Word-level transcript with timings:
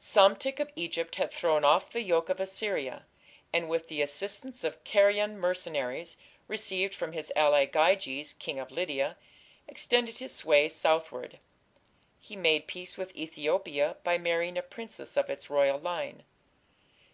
Psamtik 0.00 0.60
of 0.60 0.70
Egypt 0.76 1.16
had 1.16 1.30
thrown 1.30 1.62
off 1.62 1.90
the 1.90 2.00
yoke 2.00 2.30
of 2.30 2.40
Assyria, 2.40 3.04
and 3.52 3.68
with 3.68 3.88
the 3.88 4.00
assistance 4.00 4.64
of 4.64 4.82
Carian 4.82 5.36
mercenaries 5.38 6.16
received 6.48 6.94
from 6.94 7.12
his 7.12 7.30
ally, 7.36 7.66
Gyges, 7.66 8.32
king 8.32 8.58
of 8.58 8.70
Lydia, 8.70 9.18
extended 9.68 10.16
his 10.16 10.32
sway 10.34 10.70
southward. 10.70 11.38
He 12.18 12.34
made 12.34 12.66
peace 12.66 12.96
with 12.96 13.14
Ethiopia 13.14 13.98
by 14.04 14.16
marrying 14.16 14.56
a 14.56 14.62
princess 14.62 15.18
of 15.18 15.28
its 15.28 15.50
royal 15.50 15.76
line. 15.78 16.22